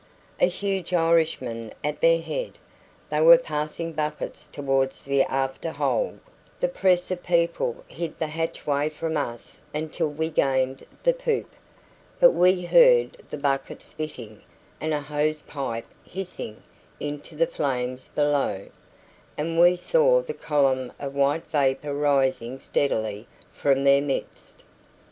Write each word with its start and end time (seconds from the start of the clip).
A 0.39 0.47
huge 0.47 0.95
Irishman 0.95 1.73
at 1.83 2.01
their 2.01 2.19
head, 2.19 2.53
they 3.11 3.21
were 3.21 3.37
passing 3.37 3.93
buckets 3.93 4.47
towards 4.47 5.03
the 5.03 5.21
after 5.25 5.69
hold; 5.69 6.17
the 6.59 6.67
press 6.67 7.11
of 7.11 7.21
people 7.21 7.83
hid 7.87 8.17
the 8.17 8.25
hatchway 8.25 8.89
from 8.89 9.15
us 9.15 9.61
until 9.75 10.07
we 10.07 10.31
gained 10.31 10.87
the 11.03 11.13
poop; 11.13 11.51
but 12.19 12.31
we 12.31 12.63
heard 12.63 13.15
the 13.29 13.37
buckets 13.37 13.85
spitting 13.85 14.41
and 14.79 14.91
a 14.91 15.01
hose 15.01 15.41
pipe 15.41 15.85
hissing 16.03 16.63
into 16.99 17.35
the 17.35 17.45
flames 17.45 18.07
below; 18.07 18.65
and 19.37 19.59
we 19.59 19.75
saw 19.75 20.23
the 20.23 20.33
column 20.33 20.91
of 20.99 21.13
white 21.13 21.45
vapor 21.51 21.93
rising 21.93 22.59
steadily 22.59 23.27
from 23.51 23.83
their 23.83 24.01
midst. 24.01 24.63